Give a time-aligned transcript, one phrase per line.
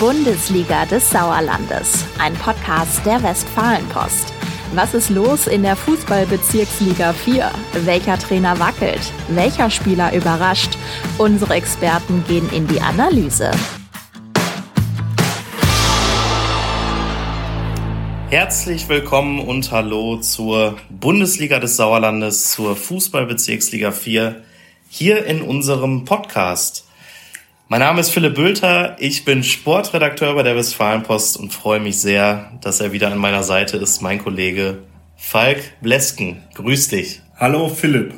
[0.00, 4.32] Bundesliga des Sauerlandes, ein Podcast der Westfalenpost.
[4.72, 7.50] Was ist los in der Fußballbezirksliga 4?
[7.84, 9.12] Welcher Trainer wackelt?
[9.28, 10.78] Welcher Spieler überrascht?
[11.18, 13.50] Unsere Experten gehen in die Analyse.
[18.30, 24.44] Herzlich willkommen und hallo zur Bundesliga des Sauerlandes, zur Fußballbezirksliga 4,
[24.88, 26.86] hier in unserem Podcast.
[27.72, 32.50] Mein Name ist Philipp Bülter, ich bin Sportredakteur bei der Westfalenpost und freue mich sehr,
[32.62, 34.78] dass er wieder an meiner Seite ist, mein Kollege
[35.14, 36.42] Falk Blesken.
[36.54, 37.22] Grüß dich.
[37.36, 38.14] Hallo Philipp.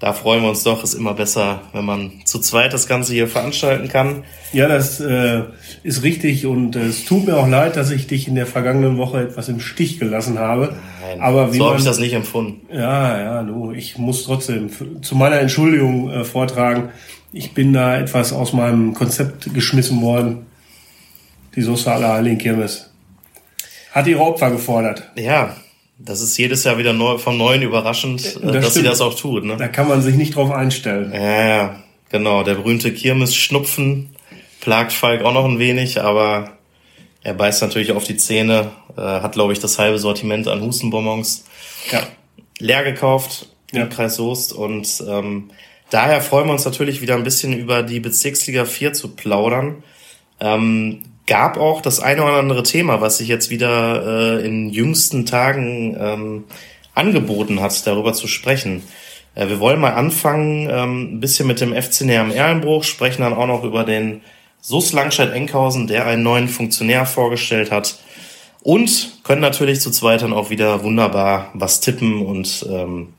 [0.00, 3.28] Da freuen wir uns doch, ist immer besser, wenn man zu zweit das Ganze hier
[3.28, 4.24] veranstalten kann.
[4.52, 5.42] Ja, das äh,
[5.84, 8.98] ist richtig und äh, es tut mir auch leid, dass ich dich in der vergangenen
[8.98, 10.74] Woche etwas im Stich gelassen habe.
[11.02, 12.66] Nein, Aber wie so habe ich das nicht empfunden.
[12.74, 14.70] Ja, ja, du, ich muss trotzdem
[15.02, 16.88] zu meiner Entschuldigung äh, vortragen
[17.32, 20.46] ich bin da etwas aus meinem Konzept geschmissen worden.
[21.54, 22.90] Die Soße aller Heiligen Kirmes.
[23.92, 25.10] Hat ihre Opfer gefordert.
[25.16, 25.56] Ja,
[25.98, 28.72] das ist jedes Jahr wieder neu, vom Neuen überraschend, das dass stimmt.
[28.72, 29.44] sie das auch tut.
[29.44, 29.56] Ne?
[29.56, 31.12] Da kann man sich nicht drauf einstellen.
[31.12, 32.42] Ja, ja, genau.
[32.42, 34.10] Der berühmte Kirmes-Schnupfen
[34.60, 36.52] plagt Falk auch noch ein wenig, aber
[37.22, 41.44] er beißt natürlich auf die Zähne, äh, hat, glaube ich, das halbe Sortiment an Hustenbonbons
[41.90, 42.02] ja.
[42.58, 43.86] leer gekauft im ja.
[43.86, 45.50] Kreis Soest und ähm,
[45.90, 49.82] Daher freuen wir uns natürlich wieder ein bisschen über die Bezirksliga 4 zu plaudern.
[50.40, 55.26] Ähm, gab auch das eine oder andere Thema, was sich jetzt wieder äh, in jüngsten
[55.26, 56.44] Tagen ähm,
[56.94, 58.82] angeboten hat, darüber zu sprechen.
[59.34, 63.34] Äh, wir wollen mal anfangen, ähm, ein bisschen mit dem FC am Erlenbruch, sprechen dann
[63.34, 64.22] auch noch über den
[64.60, 67.98] SUS Langscheid-Enkhausen, der einen neuen Funktionär vorgestellt hat.
[68.62, 73.14] Und können natürlich zu zweit dann auch wieder wunderbar was tippen und ähm,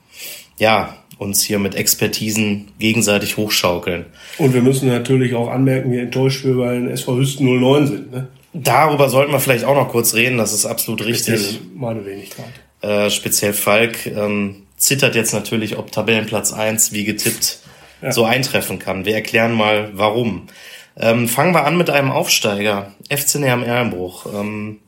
[0.58, 4.06] ja, uns hier mit Expertisen gegenseitig hochschaukeln.
[4.38, 8.12] Und wir müssen natürlich auch anmerken, wie enttäuscht wir bei den SV Hüsten 09 sind.
[8.12, 8.28] Ne?
[8.52, 11.40] Darüber sollten wir vielleicht auch noch kurz reden, das ist absolut richtig.
[11.40, 12.52] Speziell meine Wenigkeit.
[12.82, 17.60] Äh, speziell Falk ähm, zittert jetzt natürlich, ob Tabellenplatz 1 wie getippt
[18.02, 18.12] ja.
[18.12, 19.04] so eintreffen kann.
[19.04, 20.48] Wir erklären mal, warum.
[20.96, 24.26] Ähm, fangen wir an mit einem Aufsteiger, FC am Erlenbruch.
[24.34, 24.80] Ähm,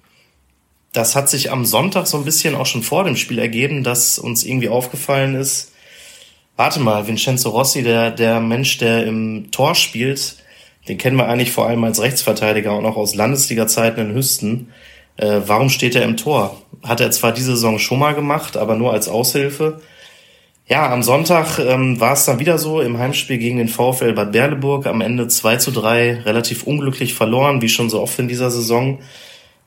[0.93, 4.19] das hat sich am Sonntag so ein bisschen auch schon vor dem Spiel ergeben, dass
[4.19, 5.73] uns irgendwie aufgefallen ist,
[6.57, 10.37] Warte mal, Vincenzo Rossi, der, der Mensch, der im Tor spielt,
[10.89, 14.69] den kennen wir eigentlich vor allem als Rechtsverteidiger und auch aus Landesliga-Zeiten in Hüsten.
[15.17, 16.61] Äh, warum steht er im Tor?
[16.83, 19.81] Hat er zwar diese Saison schon mal gemacht, aber nur als Aushilfe.
[20.67, 24.33] Ja, am Sonntag ähm, war es dann wieder so im Heimspiel gegen den VfL Bad
[24.33, 24.87] Berleburg.
[24.87, 29.01] Am Ende 2 zu 3 relativ unglücklich verloren, wie schon so oft in dieser Saison.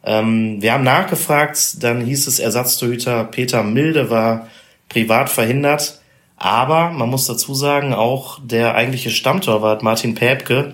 [0.04, 4.48] Ähm, wir haben nachgefragt, dann hieß es, Ersatztorhüter Peter Milde war
[4.90, 6.00] privat verhindert.
[6.38, 10.74] Aber man muss dazu sagen, auch der eigentliche Stammtorwart Martin Päbke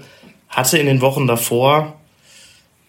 [0.50, 1.94] hatte in den Wochen davor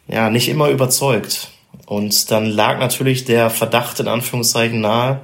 [0.09, 1.51] ja nicht immer überzeugt.
[1.87, 5.21] Und dann lag natürlich der Verdacht in Anführungszeichen nahe,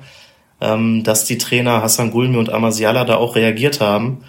[0.60, 4.24] ähm, dass die Trainer Hassan Gulmi und Amasiala da auch reagiert haben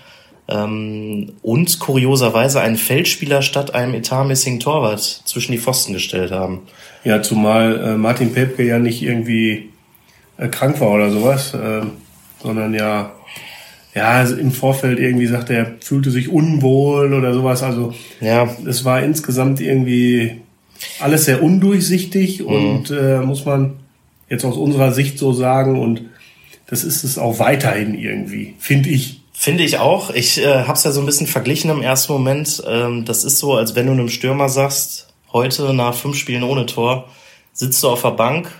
[0.47, 6.61] ähm, und kurioserweise einen Feldspieler statt einem etatmäßigen Torwart zwischen die Pfosten gestellt haben.
[7.03, 9.69] Ja, zumal äh, Martin Pepke ja nicht irgendwie
[10.37, 11.53] äh, krank war oder sowas.
[11.53, 11.81] Äh
[12.41, 13.11] sondern ja,
[13.93, 17.61] ja, also im Vorfeld irgendwie sagt er, fühlte sich unwohl oder sowas.
[17.63, 20.41] Also ja, es war insgesamt irgendwie
[20.99, 22.45] alles sehr undurchsichtig mhm.
[22.47, 23.73] und äh, muss man
[24.29, 26.03] jetzt aus unserer Sicht so sagen und
[26.67, 29.19] das ist es auch weiterhin irgendwie, finde ich.
[29.33, 30.11] Finde ich auch.
[30.11, 32.63] Ich äh, habe es ja so ein bisschen verglichen im ersten Moment.
[32.65, 36.65] Ähm, das ist so, als wenn du einem Stürmer sagst, heute nach fünf Spielen ohne
[36.65, 37.09] Tor
[37.51, 38.51] sitzt du auf der Bank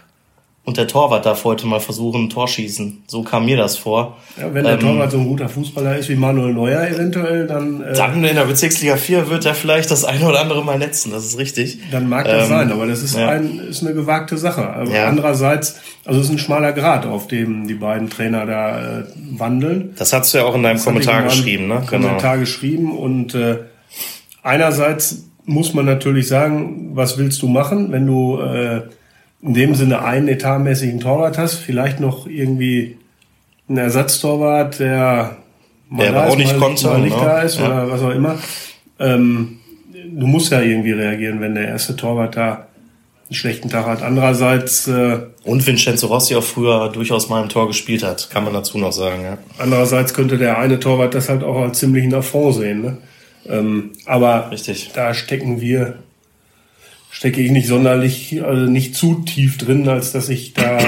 [0.64, 3.04] und der Torwart darf heute mal versuchen, ein Tor schießen.
[3.08, 4.18] So kam mir das vor.
[4.40, 7.82] Ja, wenn der ähm, Torwart so ein guter Fußballer ist wie Manuel Neuer eventuell, dann...
[7.82, 11.12] Äh, dann in der Bezirksliga 4 wird er vielleicht das eine oder andere mal netzen,
[11.12, 11.80] das ist richtig.
[11.90, 13.30] Dann mag das ähm, sein, aber das ist, ja.
[13.30, 14.70] ein, ist eine gewagte Sache.
[14.70, 15.08] Aber ja.
[15.08, 19.96] andererseits, also es ist ein schmaler Grad, auf dem die beiden Trainer da äh, wandeln.
[19.98, 21.84] Das hast du ja auch in deinem das Kommentar geschrieben, ne?
[21.90, 22.06] Genau.
[22.06, 23.58] Kommentar geschrieben und äh,
[24.44, 28.40] einerseits muss man natürlich sagen, was willst du machen, wenn du...
[28.40, 28.82] Äh,
[29.42, 32.98] in dem Sinne einen etatmäßigen Torwart hast, vielleicht noch irgendwie
[33.68, 35.38] einen Ersatztorwart, der
[35.90, 37.24] mal der da ist, auch nicht mal, konnte, mal nicht ne?
[37.24, 37.66] da ist ja.
[37.66, 38.38] oder was auch immer.
[39.00, 39.60] Ähm,
[40.12, 42.68] du musst ja irgendwie reagieren, wenn der erste Torwart da
[43.32, 44.04] einen schlechten Tag hat.
[44.04, 48.54] Andererseits äh, und Vincenzo Rossi auch früher durchaus mal im Tor gespielt hat, kann man
[48.54, 49.24] dazu noch sagen.
[49.24, 49.38] Ja.
[49.58, 52.82] Andererseits könnte der eine Torwart das halt auch als ziemlichen Affront sehen.
[52.82, 52.98] Ne?
[53.48, 54.92] Ähm, aber Richtig.
[54.94, 55.96] da stecken wir
[57.12, 60.80] stecke ich nicht sonderlich, also nicht zu tief drin, als dass ich da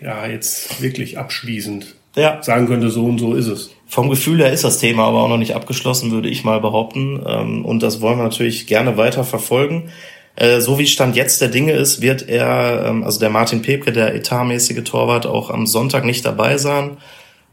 [0.00, 2.42] ja jetzt wirklich abschließend ja.
[2.42, 3.70] sagen könnte, so und so ist es.
[3.86, 7.22] Vom Gefühl her ist das Thema aber auch noch nicht abgeschlossen, würde ich mal behaupten.
[7.26, 9.90] Ähm, und das wollen wir natürlich gerne weiter verfolgen.
[10.36, 13.92] Äh, so wie Stand jetzt der Dinge ist, wird er, ähm, also der Martin Pepke,
[13.92, 16.96] der etatmäßige Torwart, auch am Sonntag nicht dabei sein.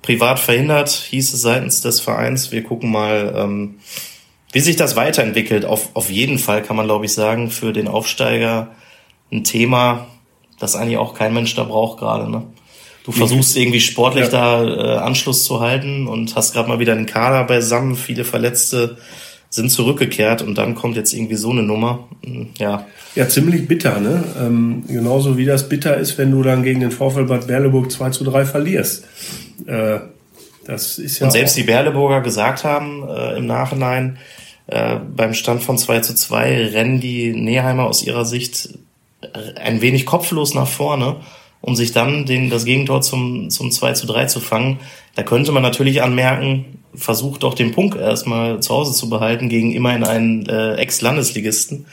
[0.02, 2.52] Privat verhindert, hieß es seitens des Vereins.
[2.52, 3.76] Wir gucken mal, ähm,
[4.52, 5.66] wie sich das weiterentwickelt.
[5.66, 8.70] Auf, auf jeden Fall kann man, glaube ich, sagen, für den Aufsteiger
[9.32, 10.08] ein Thema,
[10.60, 12.30] das eigentlich auch kein Mensch da braucht gerade.
[12.30, 12.44] Ne?
[13.04, 14.30] Du versuchst irgendwie sportlich ja.
[14.32, 18.98] da äh, Anschluss zu halten und hast gerade mal wieder den Kader beisammen, viele Verletzte
[19.50, 22.08] sind zurückgekehrt und dann kommt jetzt irgendwie so eine Nummer.
[22.24, 22.86] Hm, ja.
[23.16, 24.24] Ja, ziemlich bitter, ne?
[24.40, 28.12] Ähm, genauso wie das bitter ist, wenn du dann gegen den VfL Bad Berleburg 2
[28.12, 29.06] zu 3 verlierst.
[29.66, 30.00] Äh,
[30.66, 34.20] das ist ja und selbst die Berleburger gesagt haben äh, im Nachhinein,
[34.68, 38.70] äh, beim Stand von 2 zu 2 rennen die Neheimer aus ihrer Sicht
[39.62, 41.18] ein wenig kopflos nach vorne,
[41.62, 44.80] um sich dann den, das Gegentor zum, zum 2 zu 3 zu fangen.
[45.16, 49.72] Da könnte man natürlich anmerken, versucht doch den Punkt erstmal zu Hause zu behalten gegen
[49.74, 51.86] immerhin einen äh, Ex-Landesligisten.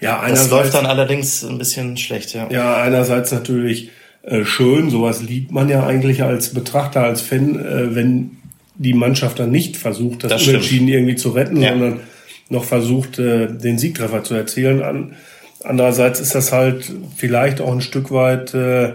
[0.00, 2.50] Ja, einerseits, das läuft dann allerdings ein bisschen schlecht, ja.
[2.50, 3.90] Ja, einerseits natürlich
[4.22, 8.38] äh, schön, sowas liebt man ja eigentlich als Betrachter, als Fan, äh, wenn
[8.76, 11.70] die Mannschaft dann nicht versucht, das, das Unentschieden irgendwie zu retten, ja.
[11.70, 12.00] sondern
[12.48, 14.82] noch versucht, äh, den Siegtreffer zu erzielen.
[14.82, 15.14] An,
[15.62, 18.94] andererseits ist das halt vielleicht auch ein Stück weit äh,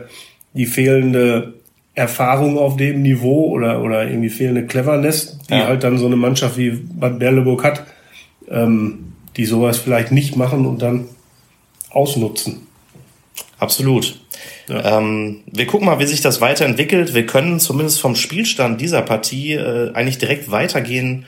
[0.53, 1.53] die fehlende
[1.95, 5.67] Erfahrung auf dem Niveau oder, oder irgendwie fehlende Cleverness, die ja.
[5.67, 7.85] halt dann so eine Mannschaft wie Bad Berleburg hat,
[8.49, 11.05] ähm, die sowas vielleicht nicht machen und dann
[11.89, 12.67] ausnutzen.
[13.57, 14.19] Absolut.
[14.67, 14.97] Ja.
[14.97, 17.13] Ähm, wir gucken mal, wie sich das weiterentwickelt.
[17.13, 21.25] Wir können zumindest vom Spielstand dieser Partie äh, eigentlich direkt weitergehen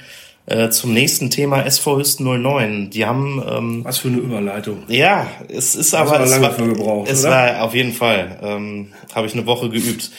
[0.47, 2.89] äh, zum nächsten Thema SV Hüsten 09.
[2.89, 4.83] Die haben ähm, was für eine Überleitung.
[4.87, 7.31] Ja, es ist aber es war, gebraucht, es oder?
[7.31, 10.11] war auf jeden Fall ähm, habe ich eine Woche geübt.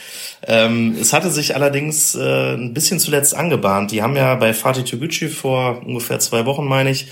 [0.45, 3.93] Ähm, es hatte sich allerdings äh, ein bisschen zuletzt angebahnt.
[3.93, 7.09] Die haben ja bei Fatih Toguchi vor ungefähr zwei Wochen, meine ich,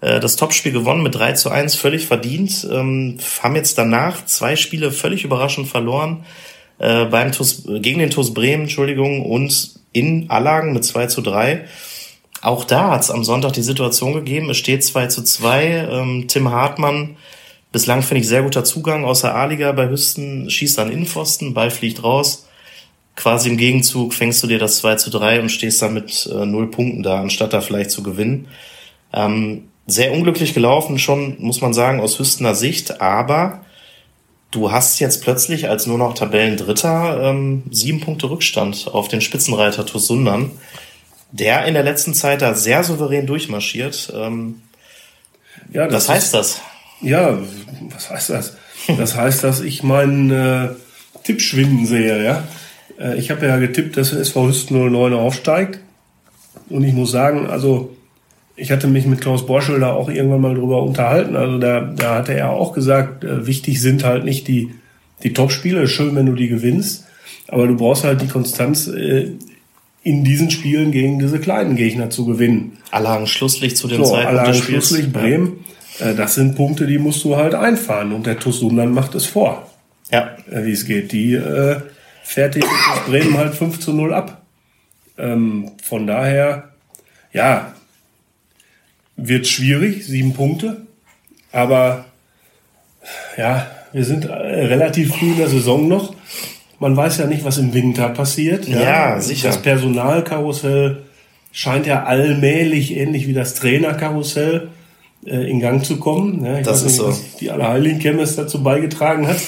[0.00, 2.66] das Topspiel gewonnen mit 3 zu 1, völlig verdient.
[2.70, 6.24] Ähm, haben jetzt danach zwei Spiele völlig überraschend verloren.
[6.78, 11.64] Äh, beim TuS, gegen den TuS Bremen, Entschuldigung, und in Allagen mit 2 zu 3.
[12.40, 14.50] Auch da hat es am Sonntag die Situation gegeben.
[14.50, 15.88] Es steht 2 zu 2.
[15.90, 17.16] Ähm, Tim Hartmann,
[17.72, 21.70] bislang finde ich sehr guter Zugang aus der A-Liga bei Hüsten, schießt an Innenpfosten, Ball
[21.70, 22.44] fliegt raus
[23.18, 26.46] quasi im Gegenzug fängst du dir das 2 zu 3 und stehst dann mit äh,
[26.46, 28.46] null Punkten da, anstatt da vielleicht zu gewinnen.
[29.12, 33.64] Ähm, sehr unglücklich gelaufen, schon, muss man sagen, aus Hüstener Sicht, aber
[34.50, 39.86] du hast jetzt plötzlich als nur noch Tabellendritter ähm, sieben Punkte Rückstand auf den Spitzenreiter
[39.86, 40.50] TuS Sundern,
[41.32, 44.12] der in der letzten Zeit da sehr souverän durchmarschiert.
[44.14, 44.62] Ähm,
[45.72, 46.60] ja, das was heißt ist, das?
[47.00, 47.38] Ja,
[47.92, 48.56] was heißt das?
[48.98, 50.68] Das heißt, dass ich meinen äh,
[51.24, 52.44] Tipp schwinden sehe, ja.
[52.98, 55.80] Äh, ich habe ja getippt, dass SV Hüsten 09 aufsteigt.
[56.68, 57.96] Und ich muss sagen, also
[58.58, 61.36] ich hatte mich mit Klaus Borschel da auch irgendwann mal drüber unterhalten.
[61.36, 64.74] Also da, da hatte er auch gesagt, äh, wichtig sind halt nicht die,
[65.22, 65.86] die Top-Spiele.
[65.86, 67.06] Schön, wenn du die gewinnst.
[67.46, 69.32] Aber du brauchst halt die Konstanz äh,
[70.02, 72.78] in diesen Spielen gegen diese kleinen Gegner zu gewinnen.
[72.90, 75.64] Allagen Schlusslicht zu dem so, Zeitpunkt Allagen Schlusslicht, Bremen.
[76.00, 76.10] Ja.
[76.10, 78.12] Äh, das sind Punkte, die musst du halt einfahren.
[78.12, 79.70] Und der TuS Sundern macht es vor.
[80.10, 80.36] Ja.
[80.50, 81.12] Äh, wie es geht.
[81.12, 81.76] Die äh,
[82.24, 82.66] fertigt
[83.06, 84.42] Bremen halt 5 zu 0 ab.
[85.16, 86.70] Ähm, von daher,
[87.32, 87.72] ja,
[89.18, 90.78] wird schwierig, sieben Punkte.
[91.52, 92.06] Aber
[93.36, 96.14] ja, wir sind äh, relativ früh in der Saison noch.
[96.78, 98.66] Man weiß ja nicht, was im Winter passiert.
[98.68, 99.48] Ja, ja sicher.
[99.48, 101.02] Das Personalkarussell
[101.52, 104.68] scheint ja allmählich, ähnlich wie das Trainerkarussell,
[105.26, 106.44] äh, in Gang zu kommen.
[106.44, 107.08] Ja, ich das weiß ist nicht, so.
[107.08, 109.38] was die Allerheiligen Chemist dazu beigetragen hat.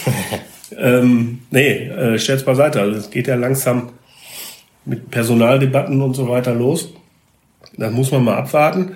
[0.79, 2.81] Ähm, nee, äh, stell's beiseite.
[2.81, 3.91] Also es geht ja langsam
[4.85, 6.95] mit Personaldebatten und so weiter los.
[7.77, 8.93] Das muss man mal abwarten.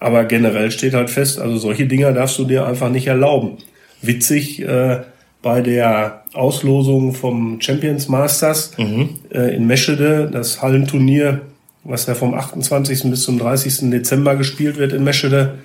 [0.00, 3.58] Aber generell steht halt fest, also solche Dinger darfst du dir einfach nicht erlauben.
[4.02, 5.00] Witzig, äh,
[5.42, 9.10] bei der Auslosung vom Champions Masters mhm.
[9.30, 11.42] äh, in Meschede, das Hallenturnier,
[11.84, 13.10] was ja vom 28.
[13.10, 13.90] bis zum 30.
[13.90, 15.58] Dezember gespielt wird in Meschede,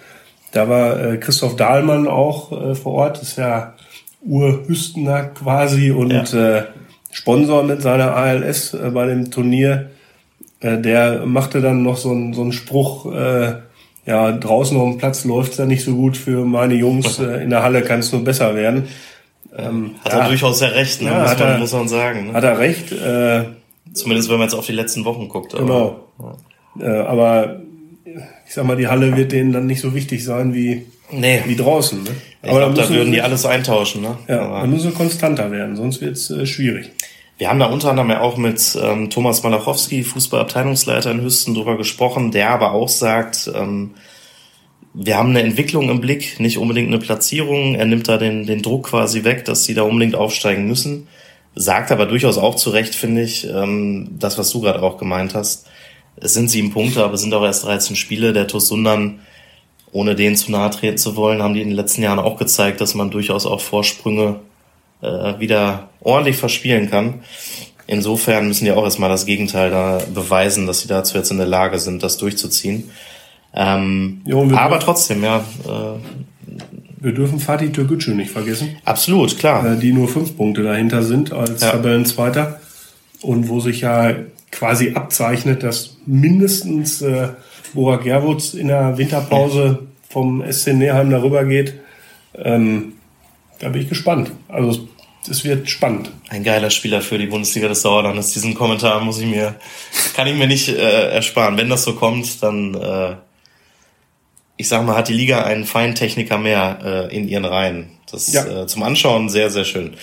[0.51, 3.73] da war äh, Christoph Dahlmann auch äh, vor Ort, das ist ja
[4.21, 6.57] Urhüstener quasi und ja.
[6.57, 6.63] äh,
[7.11, 9.91] Sponsor mit seiner ALS äh, bei dem Turnier.
[10.61, 13.55] Äh, der machte dann noch so einen so einen Spruch, äh,
[14.05, 17.49] ja, draußen auf dem Platz läuft's ja nicht so gut für meine Jungs, äh, in
[17.49, 18.87] der Halle kann es nur besser werden.
[19.57, 21.09] Ähm, hat ja, er durchaus ja recht, ne?
[21.09, 22.27] ja, muss, man, er, muss man sagen.
[22.27, 22.33] Ne?
[22.33, 22.91] Hat er recht.
[22.91, 23.45] Äh,
[23.93, 25.55] Zumindest wenn man jetzt auf die letzten Wochen guckt.
[25.55, 26.37] Aber, genau.
[26.79, 26.85] Ja.
[26.85, 27.61] Äh, aber
[28.45, 31.41] ich sag mal, die Halle wird denen dann nicht so wichtig sein wie, nee.
[31.45, 32.03] wie draußen.
[32.03, 32.09] Ne?
[32.43, 34.01] Ich glaube, da würden die alles eintauschen.
[34.01, 34.17] Ne?
[34.27, 36.91] Ja, Aber dann müssen sie konstanter werden, sonst wird's äh, schwierig.
[37.37, 41.77] Wir haben da unter anderem ja auch mit ähm, Thomas Malachowski, Fußballabteilungsleiter in Hüsten, drüber
[41.77, 43.91] gesprochen, der aber auch sagt, ähm,
[44.93, 47.75] wir haben eine Entwicklung im Blick, nicht unbedingt eine Platzierung.
[47.75, 51.07] Er nimmt da den, den Druck quasi weg, dass sie da unbedingt aufsteigen müssen.
[51.55, 55.35] Sagt aber durchaus auch zu Recht, finde ich, ähm, das, was du gerade auch gemeint
[55.35, 55.67] hast.
[56.15, 58.31] Es sind sieben Punkte, aber es sind auch erst 13 Spiele.
[58.31, 59.19] Der TuS Sundern,
[59.91, 62.79] ohne denen zu nahe treten zu wollen, haben die in den letzten Jahren auch gezeigt,
[62.79, 64.39] dass man durchaus auch Vorsprünge
[65.01, 67.15] äh, wieder ordentlich verspielen kann.
[67.87, 71.45] Insofern müssen die auch erstmal das Gegenteil da beweisen, dass sie dazu jetzt in der
[71.45, 72.89] Lage sind, das durchzuziehen.
[73.53, 75.45] Ähm, jo, aber trotzdem, ja.
[75.65, 75.99] Äh,
[76.99, 78.77] wir dürfen Fatih Türkgücü nicht vergessen.
[78.83, 79.73] Absolut, klar.
[79.73, 81.71] Äh, die nur fünf Punkte dahinter sind als ja.
[81.71, 82.59] Tabellenzweiter.
[83.21, 84.15] Und wo sich ja
[84.51, 87.29] quasi abzeichnet, dass mindestens äh,
[87.73, 91.75] Borak Jerwutz in der Winterpause vom SC Neheim darüber geht.
[92.35, 92.93] Ähm,
[93.59, 94.31] da bin ich gespannt.
[94.47, 94.87] Also
[95.29, 96.11] es wird spannend.
[96.29, 98.33] Ein geiler Spieler für die Bundesliga des Sauerlandes.
[98.33, 99.55] Diesen Kommentar muss ich mir,
[100.15, 101.57] kann ich mir nicht äh, ersparen.
[101.57, 103.15] Wenn das so kommt, dann äh,
[104.57, 107.87] ich sag mal, hat die Liga einen Feintechniker mehr äh, in ihren Reihen.
[108.11, 108.45] Das ja.
[108.45, 109.95] äh, zum Anschauen sehr, sehr schön.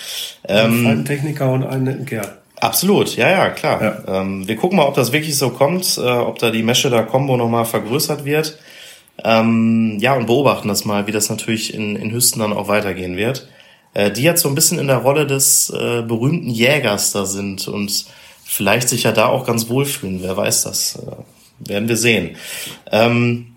[0.46, 2.36] Ähm, einen Techniker und einen netten Kerl.
[2.60, 3.82] Absolut, ja, ja, klar.
[3.82, 4.20] Ja.
[4.20, 7.02] Ähm, wir gucken mal, ob das wirklich so kommt, äh, ob da die Mesche da
[7.02, 8.58] Combo nochmal vergrößert wird.
[9.24, 13.16] Ähm, ja, und beobachten das mal, wie das natürlich in, in Hüsten dann auch weitergehen
[13.16, 13.48] wird.
[13.94, 17.68] Äh, die jetzt so ein bisschen in der Rolle des äh, berühmten Jägers da sind
[17.68, 18.06] und
[18.44, 20.22] vielleicht sich ja da auch ganz wohlfühlen.
[20.22, 20.96] Wer weiß das?
[20.96, 22.36] Äh, werden wir sehen.
[22.90, 23.48] Ähm,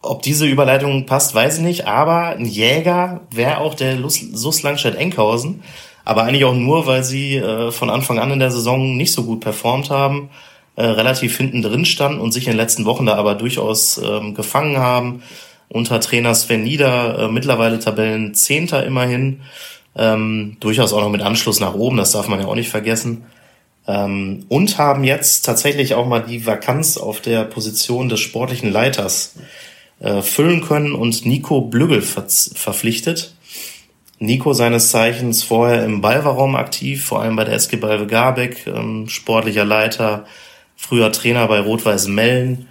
[0.00, 5.62] ob diese Überleitung passt, weiß ich nicht, aber ein Jäger wäre auch der SUS Langstedt-Enkhausen,
[6.04, 9.24] aber eigentlich auch nur, weil sie äh, von Anfang an in der Saison nicht so
[9.24, 10.30] gut performt haben,
[10.78, 14.34] äh, relativ hinten drin standen und sich in den letzten Wochen da aber durchaus ähm,
[14.34, 15.24] gefangen haben.
[15.68, 19.40] Unter Trainer Sven Nieder äh, mittlerweile Tabellen Zehnter immerhin,
[19.96, 23.24] ähm, durchaus auch noch mit Anschluss nach oben, das darf man ja auch nicht vergessen.
[23.88, 29.34] Ähm, und haben jetzt tatsächlich auch mal die Vakanz auf der Position des sportlichen Leiters
[29.98, 33.34] äh, füllen können und Nico Blügel ver verpflichtet.
[34.20, 39.08] Nico seines Zeichens vorher im Balverraum aktiv, vor allem bei der SG Balve Garbeck, ähm,
[39.08, 40.24] sportlicher Leiter,
[40.78, 42.68] früher Trainer bei Rot-Weiß Mellen.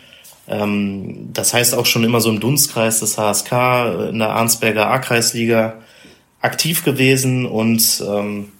[0.48, 4.90] Ähm, das heißt auch schon immer so im Dunstkreis des HSK äh, in der Arnsberger
[4.90, 5.76] A-Kreisliga
[6.42, 8.52] aktiv gewesen und ähm,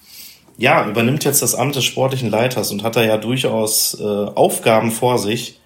[0.58, 4.92] ja, übernimmt jetzt das Amt des sportlichen Leiters und hat da ja durchaus äh, Aufgaben
[4.92, 5.60] vor sich,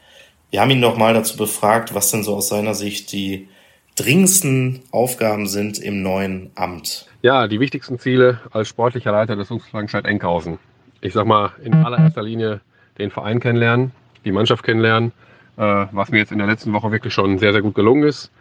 [0.52, 3.48] wir haben ihn nochmal dazu befragt, was denn so aus seiner Sicht die
[3.96, 7.08] dringendsten Aufgaben sind im neuen Amt.
[7.22, 10.60] Ja, die wichtigsten Ziele als sportlicher Leiter des Langscheid Enkhausen.
[11.00, 12.60] Ich sag mal, in allererster Linie
[13.02, 13.92] den Verein kennenlernen,
[14.24, 15.12] die Mannschaft kennenlernen,
[15.58, 18.32] äh, was mir jetzt in der letzten Woche wirklich schon sehr, sehr gut gelungen ist.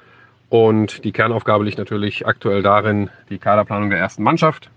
[0.49, 4.71] Und die Kernaufgabe liegt natürlich aktuell darin, die Kaderplanung der ersten Mannschaft.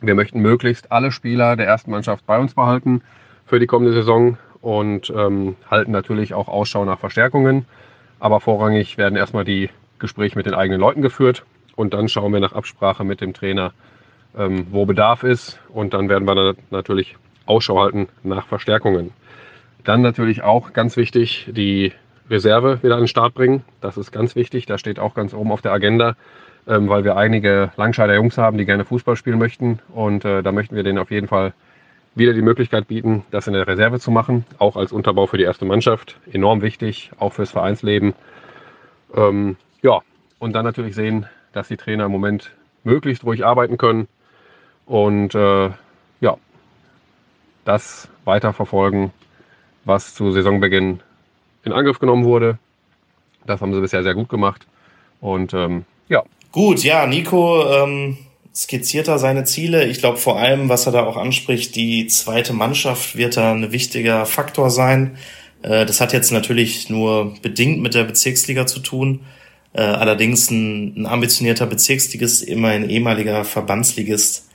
[0.00, 3.02] Wir möchten möglichst alle Spieler der ersten Mannschaft bei uns behalten
[3.46, 7.66] für die kommende Saison und ähm, halten natürlich auch Ausschau nach Verstärkungen.
[8.20, 11.44] Aber vorrangig werden erstmal die Gespräche mit den eigenen Leuten geführt
[11.74, 13.72] und dann schauen wir nach Absprache mit dem Trainer,
[14.36, 19.10] ähm, wo Bedarf ist und dann werden wir natürlich Ausschau halten nach Verstärkungen.
[19.84, 21.92] Dann natürlich auch ganz wichtig, die
[22.30, 23.64] Reserve wieder an den Start bringen.
[23.80, 24.66] Das ist ganz wichtig.
[24.66, 26.14] Das steht auch ganz oben auf der Agenda,
[26.66, 29.80] ähm, weil wir einige Langscheider Jungs haben, die gerne Fußball spielen möchten.
[29.92, 31.52] Und äh, da möchten wir denen auf jeden Fall
[32.14, 35.44] wieder die Möglichkeit bieten, das in der Reserve zu machen, auch als Unterbau für die
[35.44, 36.18] erste Mannschaft.
[36.30, 38.14] Enorm wichtig, auch fürs Vereinsleben.
[39.14, 40.00] Ähm, ja,
[40.38, 42.52] und dann natürlich sehen, dass die Trainer im Moment
[42.84, 44.08] möglichst ruhig arbeiten können
[44.86, 45.70] und äh,
[47.64, 49.12] das weiter verfolgen,
[49.84, 51.00] was zu Saisonbeginn
[51.64, 52.58] in Angriff genommen wurde.
[53.46, 54.66] Das haben sie bisher sehr gut gemacht
[55.20, 56.22] und ähm, ja.
[56.52, 57.64] Gut, ja, Nico.
[57.70, 58.18] Ähm
[58.54, 59.86] skizziert er seine Ziele.
[59.86, 63.72] Ich glaube vor allem, was er da auch anspricht, die zweite Mannschaft wird da ein
[63.72, 65.16] wichtiger Faktor sein.
[65.62, 69.20] Äh, das hat jetzt natürlich nur bedingt mit der Bezirksliga zu tun.
[69.72, 74.50] Äh, allerdings ein, ein ambitionierter Bezirksligist, immer ein ehemaliger Verbandsligist,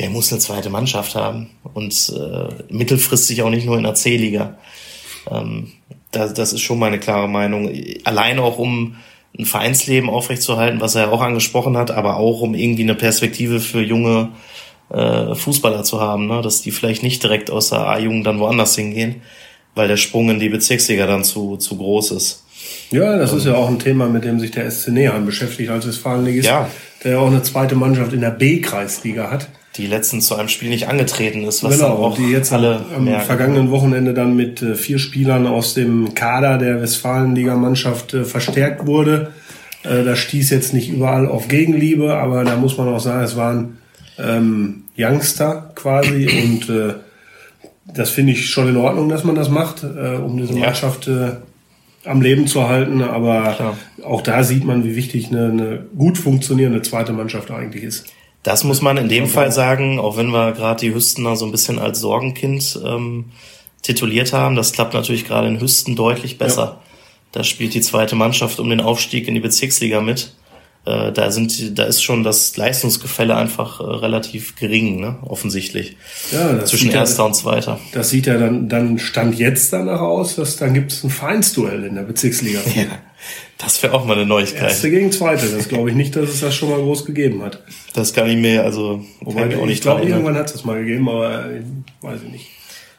[0.00, 4.56] der muss eine zweite Mannschaft haben und äh, mittelfristig auch nicht nur in der C-Liga.
[5.30, 5.72] Ähm,
[6.10, 7.70] das, das ist schon meine klare Meinung.
[8.04, 8.96] Allein auch um
[9.38, 13.82] ein Vereinsleben aufrechtzuerhalten, was er auch angesprochen hat, aber auch um irgendwie eine Perspektive für
[13.82, 14.30] junge
[14.88, 16.40] äh, Fußballer zu haben, ne?
[16.40, 19.16] dass die vielleicht nicht direkt aus der A-Jugend dann woanders hingehen,
[19.74, 22.44] weil der Sprung in die Bezirksliga dann zu, zu groß ist.
[22.90, 25.68] Ja, das ähm, ist ja auch ein Thema, mit dem sich der SC Neheim beschäftigt
[25.68, 26.70] als Westfalenligist, ja.
[27.04, 29.48] der ja auch eine zweite Mannschaft in der B-Kreisliga hat
[29.80, 33.04] die letztens zu einem Spiel nicht angetreten ist, was genau, auch die jetzt alle am
[33.04, 33.26] merken.
[33.26, 39.32] vergangenen Wochenende dann mit äh, vier Spielern aus dem Kader der Westfalenliga-Mannschaft äh, verstärkt wurde.
[39.82, 43.36] Äh, das stieß jetzt nicht überall auf Gegenliebe, aber da muss man auch sagen, es
[43.36, 43.78] waren
[44.18, 46.94] ähm, Youngster quasi und äh,
[47.94, 50.54] das finde ich schon in Ordnung, dass man das macht, äh, um diese.
[50.54, 51.32] Mannschaft äh,
[52.04, 53.02] am Leben zu halten.
[53.02, 53.78] Aber Klar.
[54.04, 58.06] auch da sieht man, wie wichtig eine, eine gut funktionierende zweite Mannschaft eigentlich ist.
[58.42, 61.52] Das muss man in dem Fall sagen, auch wenn wir gerade die Hüstener so ein
[61.52, 63.26] bisschen als Sorgenkind ähm,
[63.82, 64.56] tituliert haben.
[64.56, 66.80] Das klappt natürlich gerade in Hüsten deutlich besser.
[67.32, 70.34] Da spielt die zweite Mannschaft um den Aufstieg in die Bezirksliga mit.
[70.86, 75.18] Äh, da sind, da ist schon das Leistungsgefälle einfach äh, relativ gering, ne?
[75.22, 75.96] offensichtlich.
[76.32, 77.78] Ja, das zwischen sieht ja- erster und zweiter.
[77.92, 81.84] Das sieht ja dann, dann stand jetzt danach aus, dass dann gibt es ein Vereinsduell
[81.84, 82.60] in der Bezirksliga.
[82.74, 82.84] Ja,
[83.58, 84.70] das wäre auch mal eine Neuigkeit.
[84.70, 85.50] Erste gegen Zweite.
[85.50, 87.62] Das glaube ich nicht, dass es das schon mal groß gegeben hat.
[87.92, 90.20] Das kann ich mir also Wobei, ich auch ich nicht glaube, dran erinnern.
[90.24, 91.60] irgendwann hat es das mal gegeben, aber äh,
[92.00, 92.46] weiß ich nicht.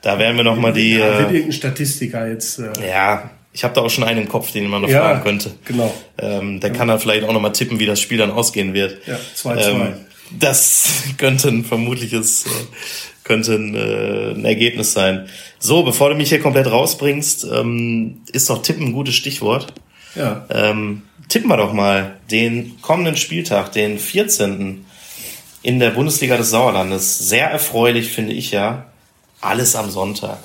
[0.03, 0.97] Da werden wir noch mal die.
[0.97, 2.59] ja, wird Äh, irgendein Statistiker jetzt.
[2.59, 5.23] Äh, ja, ich habe da auch schon einen im Kopf, den man noch Ja, fragen
[5.23, 5.51] könnte.
[5.65, 5.93] genau.
[6.17, 9.05] Ähm, der kann dann vielleicht auch noch mal tippen, wie das Spiel dann ausgehen wird.
[9.07, 9.69] Ja, 2-2.
[9.69, 9.93] Ähm,
[10.39, 12.49] das könnte ein vermutliches, äh,
[13.23, 15.27] könnte ein, äh, ein Ergebnis sein.
[15.59, 19.73] So, bevor du mich hier komplett rausbringst, ähm, ist doch Tippen ein gutes Stichwort.
[20.15, 20.45] ja.
[20.49, 24.85] Ähm, tippen wir doch mal den kommenden Spieltag, den 14.
[25.63, 27.19] in der Bundesliga des Sauerlandes.
[27.19, 28.87] Sehr erfreulich, finde ich ja.
[29.39, 30.39] Alles am Sonntag.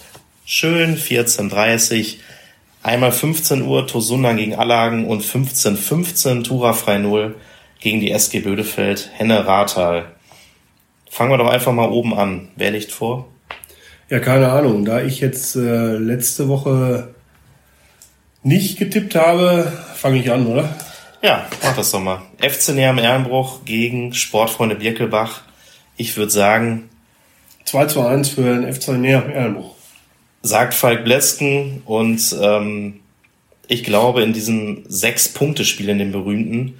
[0.44, 2.16] Schön 14.30
[2.87, 7.35] Einmal 15 Uhr Tosundan gegen Allagen und 15.15 Tura frei Null
[7.81, 10.12] gegen die SG Bödefeld, Henne Rathal.
[11.11, 12.47] Fangen wir doch einfach mal oben an.
[12.55, 13.26] Wer liegt vor?
[14.09, 14.85] Ja, keine Ahnung.
[14.85, 17.12] Da ich jetzt äh, letzte Woche
[18.45, 20.73] nicht getippt habe, fange ich an, oder?
[21.23, 22.23] Ja, mach das doch mal.
[22.38, 25.43] FC Neam Ehrenbruch gegen Sportfreunde Birkelbach.
[25.97, 26.88] Ich würde sagen,
[27.64, 29.75] 2 zu 1 für den FC Näher Erlenbruch.
[30.43, 33.00] Sagt Falk Blesken und ähm,
[33.69, 36.75] ich glaube, in diesem Sechs-Punkte-Spiel, in dem berühmten,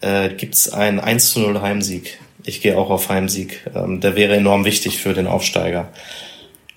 [0.00, 2.18] äh, gibt's einen 1 zu 0 Heimsieg.
[2.44, 3.60] Ich gehe auch auf Heimsieg.
[3.74, 5.88] Ähm, der wäre enorm wichtig für den Aufsteiger.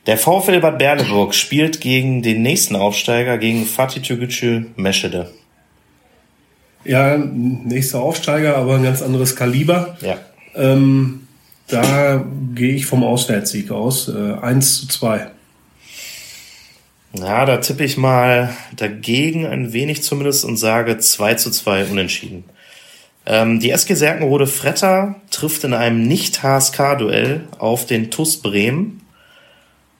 [0.08, 5.30] Der VfL Bad Berleburg spielt gegen den nächsten Aufsteiger, gegen Fatih Türkgücü Meschede.
[6.84, 9.98] Ja, nächster Aufsteiger, aber ein ganz anderes Kaliber.
[10.02, 10.18] Ja.
[10.56, 11.28] Ähm,
[11.68, 14.10] da gehe ich vom Auswärtssieg aus.
[14.10, 15.28] Äh, 1 zu 2.
[17.14, 22.44] Ja, da tippe ich mal dagegen ein wenig zumindest und sage 2 zu 2 unentschieden.
[23.26, 29.02] Ähm, die SG Serkenrode Fretter trifft in einem Nicht-HSK-Duell auf den TUS Bremen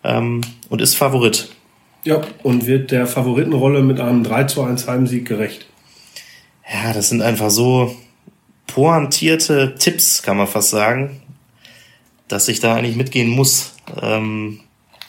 [0.04, 1.50] ähm, und ist Favorit.
[2.04, 5.66] Ja, und wird der Favoritenrolle mit einem 3 zu 1 Heimsieg gerecht.
[6.72, 7.96] Ja, das sind einfach so
[8.68, 11.22] pointierte Tipps, kann man fast sagen,
[12.28, 13.74] dass ich da eigentlich mitgehen muss.
[14.00, 14.60] Ähm,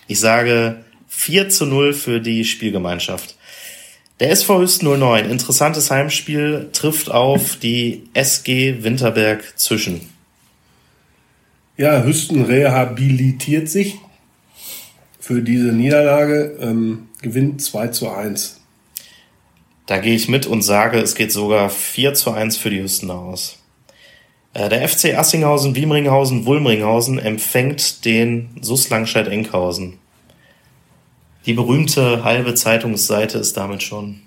[0.08, 0.82] ich sage
[1.20, 3.36] 4 zu 0 für die Spielgemeinschaft.
[4.20, 10.00] Der SV Hüsten 09, interessantes Heimspiel, trifft auf die SG Winterberg zwischen.
[11.76, 13.96] Ja, Hüsten rehabilitiert sich
[15.18, 18.58] für diese Niederlage, ähm, gewinnt 2 zu 1.
[19.84, 23.16] Da gehe ich mit und sage, es geht sogar 4 zu 1 für die Hüstener
[23.16, 23.58] aus.
[24.54, 29.99] Äh, Der FC Assinghausen, Wiemringhausen, Wulmringhausen empfängt den SUS Langscheid-Enkhausen.
[31.50, 34.20] Die berühmte halbe Zeitungsseite ist damit schon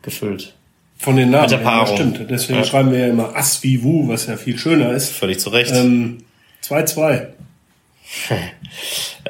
[0.00, 0.54] gefüllt.
[0.96, 1.96] Von den Namen Mit der her, ja, Paarung.
[1.96, 2.30] stimmt.
[2.30, 2.64] Deswegen Ja.
[2.64, 5.10] schreiben wir ja immer As wie Wu, was ja viel schöner ist.
[5.10, 5.70] Völlig zu Recht.
[5.74, 6.24] Ähm,
[6.62, 7.26] 2-2.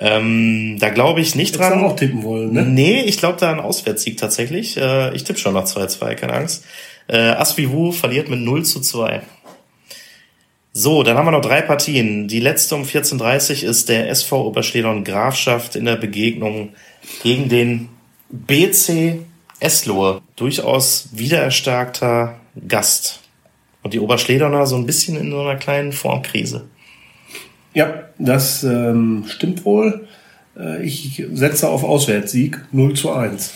[0.01, 1.85] Ähm, da glaube ich nicht Hättest du dran.
[1.85, 2.63] auch tippen wollen, ne?
[2.63, 4.77] Nee, ich glaube da ein Auswärtssieg tatsächlich.
[4.77, 6.65] Äh, ich tippe schon nach 2-2, keine Angst.
[7.09, 9.21] Äh, Asvivu verliert mit 0 zu 2.
[10.73, 12.29] So, dann haben wir noch drei Partien.
[12.29, 16.71] Die letzte um 14.30 ist der SV Oberschledern Grafschaft in der Begegnung
[17.23, 17.89] gegen den
[18.31, 19.21] BC
[19.61, 20.23] Eslohe.
[20.37, 23.21] Durchaus wiedererstarkter Gast.
[23.83, 26.69] Und die Oberschlederner so ein bisschen in so einer kleinen Formkrise.
[27.75, 30.09] Ja, das ähm, stimmt wohl.
[30.57, 33.53] Äh, ich setze auf Auswärtssieg 0 zu 1.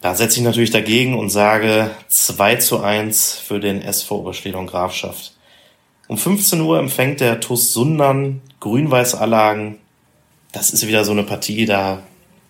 [0.00, 5.34] Da setze ich natürlich dagegen und sage 2 zu 1 für den SV Oberschledern Grafschaft.
[6.08, 9.78] Um 15 Uhr empfängt der TuS Sundern Grün-Weiß Allagen.
[10.52, 12.02] Das ist wieder so eine Partie, da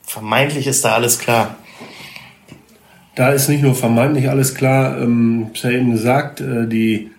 [0.03, 1.57] vermeintlich ist da alles klar.
[3.15, 7.11] Da ist nicht nur vermeintlich alles klar, ähm, ich habe ja eben gesagt, äh, die,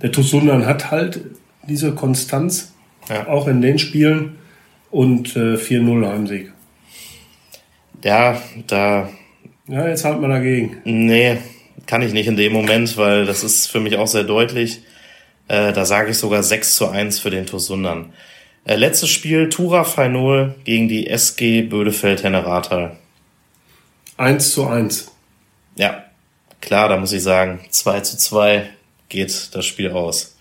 [0.00, 1.20] der TuS Sundern hat halt
[1.68, 2.72] diese Konstanz,
[3.08, 3.26] Ja.
[3.28, 4.36] auch in den Spielen,
[4.90, 6.52] und äh, 4-0 Heimsieg.
[8.04, 9.08] Ja, da,
[9.66, 10.76] Ja, jetzt halt mal dagegen.
[10.84, 11.38] nee,
[11.86, 14.82] kann ich nicht in dem Moment, weil das ist für mich auch sehr deutlich.
[15.48, 18.12] Äh, da sage ich sogar 6 zu 1 für den TuS Sundern.
[18.64, 22.96] Äh, letztes Spiel, Tura Freinol gegen die SG Bödefeld-Henne-Rathal.
[24.16, 25.10] 1 zu 1.
[25.76, 26.04] Ja,
[26.60, 28.68] klar, da muss ich sagen, 2 zu 2
[29.08, 30.36] geht das Spiel aus.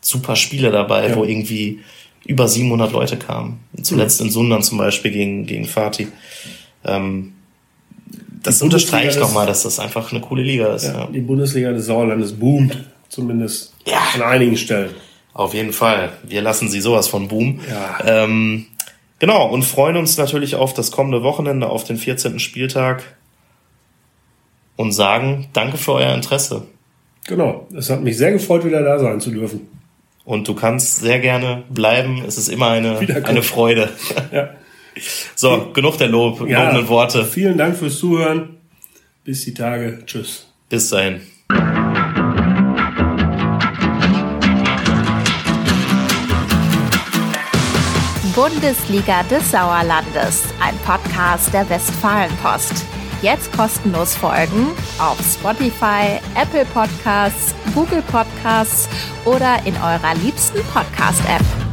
[0.00, 1.16] super Spiele dabei, Ja.
[1.16, 1.80] wo irgendwie
[2.24, 3.60] über 700 Leute kamen.
[3.82, 6.08] Zuletzt in Sundern zum Beispiel gegen, gegen Fatih.
[6.84, 7.34] Ähm,
[8.46, 10.84] das unterstreicht nochmal, dass das einfach eine coole Liga ist.
[10.84, 11.06] Ja, Ja.
[11.06, 12.84] Die Bundesliga des Sauerlandes boomt.
[13.08, 14.00] Zumindest Ja.
[14.14, 14.90] an einigen Stellen.
[15.32, 16.12] Auf jeden Fall.
[16.22, 17.60] Wir lassen sie sowas von Boom.
[17.70, 18.24] Ja.
[18.24, 18.66] Ähm,
[19.18, 22.38] genau, und freuen uns natürlich auf das kommende Wochenende, auf den 14.
[22.38, 23.02] Spieltag
[24.76, 26.62] und sagen Danke für euer Interesse.
[27.26, 27.66] Genau.
[27.76, 29.68] Es hat mich sehr gefreut, wieder da sein zu dürfen.
[30.24, 32.22] Und du kannst sehr gerne bleiben.
[32.26, 33.90] Es ist immer eine, eine Freude.
[34.32, 34.50] Ja.
[35.34, 36.64] So, genug der Lob, Ja.
[36.64, 37.24] lobenden Worte.
[37.24, 38.56] Vielen Dank fürs Zuhören.
[39.24, 40.02] Bis die Tage.
[40.06, 40.46] Tschüss.
[40.68, 41.20] Bis dahin.
[48.34, 52.84] Bundesliga des Sauerlandes, ein Podcast der Westfalenpost.
[53.22, 58.88] Jetzt kostenlos folgen auf Spotify, Apple Podcasts, Google Podcasts
[59.24, 61.65] oder in eurer liebsten Podcast-App.